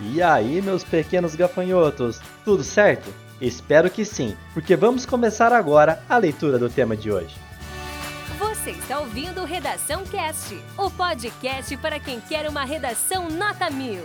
[0.00, 3.12] E aí, meus pequenos gafanhotos, tudo certo?
[3.40, 7.36] Espero que sim, porque vamos começar agora a leitura do tema de hoje.
[8.38, 14.02] Você está ouvindo Redação Cast, o podcast para quem quer uma redação nota mil.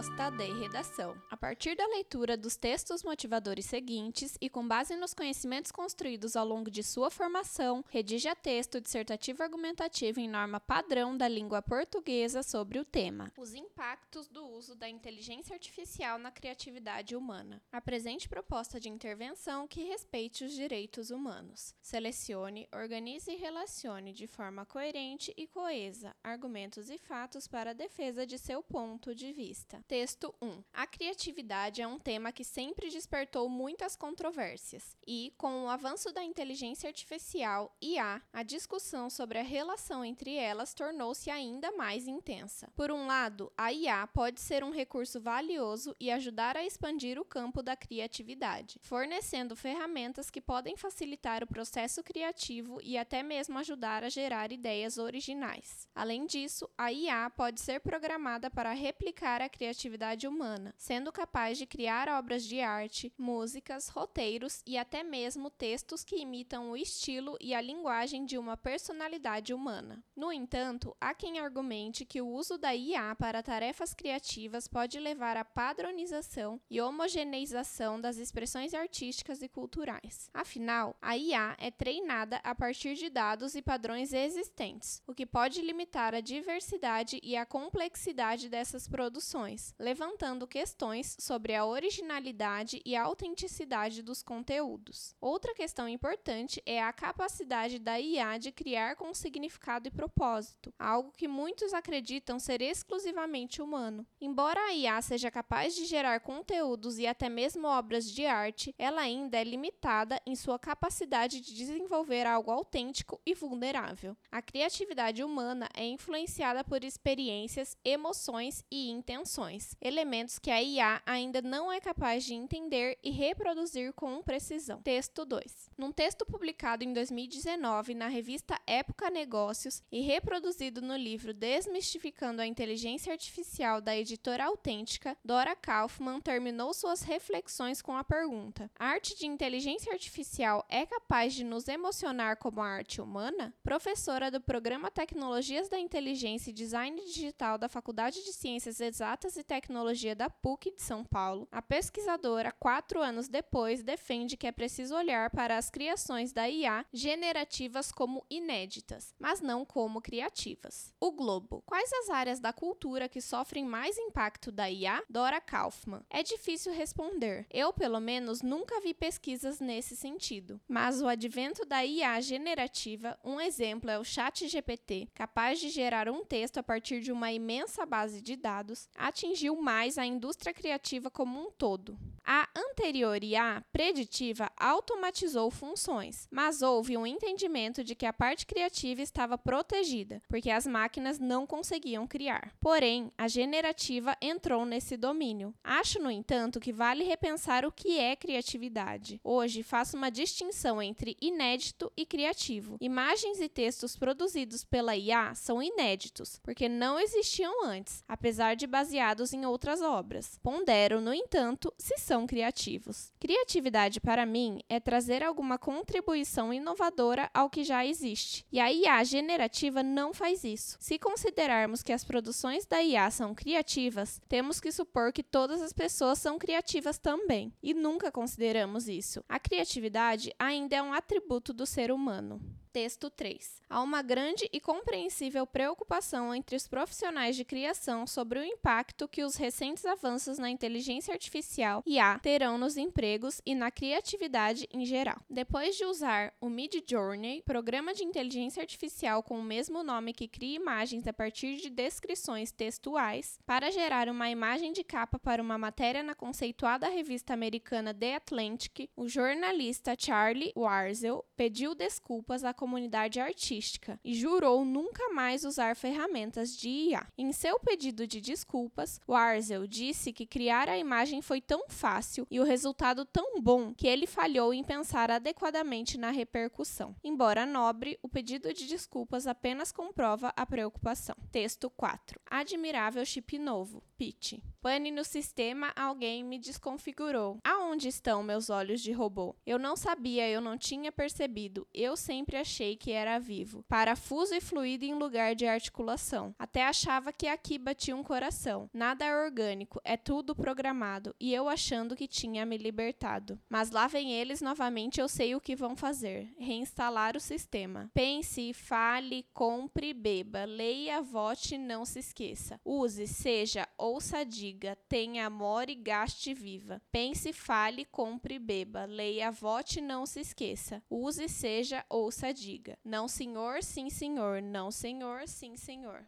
[0.00, 1.14] Proposta de redação.
[1.30, 6.46] A partir da leitura dos textos motivadores seguintes e com base nos conhecimentos construídos ao
[6.46, 12.78] longo de sua formação, redija texto dissertativo argumentativo em norma padrão da língua portuguesa sobre
[12.78, 17.60] o tema: Os impactos do uso da inteligência artificial na criatividade humana.
[17.70, 21.74] Apresente proposta de intervenção que respeite os direitos humanos.
[21.82, 28.26] Selecione, organize e relacione de forma coerente e coesa argumentos e fatos para a defesa
[28.26, 29.84] de seu ponto de vista vista.
[29.90, 30.62] Texto 1.
[30.72, 36.22] A criatividade é um tema que sempre despertou muitas controvérsias, e, com o avanço da
[36.22, 42.68] inteligência artificial IA, a discussão sobre a relação entre elas tornou-se ainda mais intensa.
[42.76, 47.24] Por um lado, a IA pode ser um recurso valioso e ajudar a expandir o
[47.24, 54.04] campo da criatividade, fornecendo ferramentas que podem facilitar o processo criativo e até mesmo ajudar
[54.04, 55.88] a gerar ideias originais.
[55.92, 59.79] Além disso, a IA pode ser programada para replicar a criatividade
[60.28, 66.16] humana, sendo capaz de criar obras de arte, músicas, roteiros e até mesmo textos que
[66.16, 70.02] imitam o estilo e a linguagem de uma personalidade humana.
[70.16, 75.36] No entanto, há quem argumente que o uso da IA para tarefas criativas pode levar
[75.36, 80.28] à padronização e homogeneização das expressões artísticas e culturais.
[80.34, 85.62] Afinal, a IA é treinada a partir de dados e padrões existentes, o que pode
[85.62, 94.02] limitar a diversidade e a complexidade dessas produções levantando questões sobre a originalidade e autenticidade
[94.02, 95.14] dos conteúdos.
[95.20, 101.12] Outra questão importante é a capacidade da IA de criar com significado e propósito, algo
[101.12, 104.06] que muitos acreditam ser exclusivamente humano.
[104.20, 109.02] Embora a IA seja capaz de gerar conteúdos e até mesmo obras de arte, ela
[109.02, 114.16] ainda é limitada em sua capacidade de desenvolver algo autêntico e vulnerável.
[114.30, 121.42] A criatividade humana é influenciada por experiências, emoções e intenções elementos que a IA ainda
[121.42, 124.80] não é capaz de entender e reproduzir com precisão.
[124.82, 125.70] Texto 2.
[125.76, 132.46] Num texto publicado em 2019 na revista Época Negócios e reproduzido no livro Desmistificando a
[132.46, 139.16] Inteligência Artificial da editora Autêntica, Dora Kaufman terminou suas reflexões com a pergunta: A arte
[139.16, 143.54] de inteligência artificial é capaz de nos emocionar como a arte humana?
[143.62, 149.44] Professora do programa Tecnologias da Inteligência e Design Digital da Faculdade de Ciências Exatas e
[149.44, 154.94] Tecnologia da PUC de São Paulo, a pesquisadora, quatro anos depois, defende que é preciso
[154.94, 160.94] olhar para as criações da IA generativas como inéditas, mas não como criativas.
[161.00, 161.62] O Globo.
[161.66, 165.02] Quais as áreas da cultura que sofrem mais impacto da IA?
[165.08, 166.02] Dora Kaufman.
[166.10, 167.46] É difícil responder.
[167.50, 170.60] Eu, pelo menos, nunca vi pesquisas nesse sentido.
[170.68, 176.08] Mas o advento da IA generativa, um exemplo é o Chat GPT, capaz de gerar
[176.08, 178.88] um texto a partir de uma imensa base de dados,
[179.30, 181.96] atingiu mais a indústria criativa como um todo.
[182.32, 189.02] A anterior IA preditiva automatizou funções, mas houve um entendimento de que a parte criativa
[189.02, 192.54] estava protegida, porque as máquinas não conseguiam criar.
[192.60, 195.52] Porém, a generativa entrou nesse domínio.
[195.64, 199.20] Acho, no entanto, que vale repensar o que é criatividade.
[199.24, 202.76] Hoje faço uma distinção entre inédito e criativo.
[202.80, 209.32] Imagens e textos produzidos pela IA são inéditos, porque não existiam antes, apesar de baseados
[209.32, 210.38] em outras obras.
[210.44, 213.12] Pondero, no entanto, se são criativos.
[213.18, 218.44] Criatividade, para mim, é trazer alguma contribuição inovadora ao que já existe.
[218.50, 220.76] E a IA generativa não faz isso.
[220.80, 225.72] Se considerarmos que as produções da IA são criativas, temos que supor que todas as
[225.72, 227.52] pessoas são criativas também.
[227.62, 229.24] E nunca consideramos isso.
[229.28, 232.40] A criatividade ainda é um atributo do ser humano.
[232.72, 233.60] Texto 3.
[233.68, 239.24] Há uma grande e compreensível preocupação entre os profissionais de criação sobre o impacto que
[239.24, 245.16] os recentes avanços na inteligência artificial IA terão nos empregos e na criatividade em geral.
[245.28, 250.56] Depois de usar o Midjourney, programa de inteligência artificial com o mesmo nome que cria
[250.56, 256.04] imagens a partir de descrições textuais, para gerar uma imagem de capa para uma matéria
[256.04, 263.98] na conceituada revista americana The Atlantic, o jornalista Charlie Warzel pediu desculpas a comunidade artística
[264.04, 267.06] e jurou nunca mais usar ferramentas de IA.
[267.16, 272.38] Em seu pedido de desculpas, Warzel disse que criar a imagem foi tão fácil e
[272.38, 276.94] o resultado tão bom que ele falhou em pensar adequadamente na repercussão.
[277.02, 281.16] Embora nobre, o pedido de desculpas apenas comprova a preocupação.
[281.32, 282.20] Texto 4.
[282.30, 283.82] Admirável chip novo.
[283.96, 284.38] Pitch.
[284.62, 287.38] Pane no sistema, alguém me desconfigurou.
[287.44, 289.36] Aonde estão meus olhos de robô?
[289.46, 291.66] Eu não sabia, eu não tinha percebido.
[291.72, 293.64] Eu sempre achei que era vivo.
[293.68, 296.34] Parafuso e fluido em lugar de articulação.
[296.36, 298.68] Até achava que aqui batia um coração.
[298.74, 301.14] Nada é orgânico, é tudo programado.
[301.20, 303.38] E eu achando que tinha me libertado.
[303.48, 307.88] Mas lá vem eles novamente, eu sei o que vão fazer: reinstalar o sistema.
[307.94, 310.44] Pense, fale, compre, beba.
[310.44, 312.60] Leia, vote, não se esqueça.
[312.64, 314.76] Use, seja, ouça, diga.
[314.88, 316.82] Tenha amor e gaste viva.
[316.90, 318.86] Pense, fale, compre, beba.
[318.86, 320.82] Leia, vote, não se esqueça.
[320.90, 322.78] Use, seja, ouça, diga.
[322.84, 324.40] Não, senhor, sim, senhor.
[324.40, 326.04] Não, senhor, sim, senhor.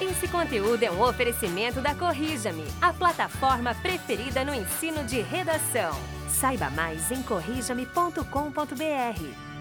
[0.00, 5.92] Esse conteúdo é um oferecimento da Corrija-me, a plataforma preferida no ensino de redação.
[6.28, 9.53] Saiba mais em corrijame.com.br.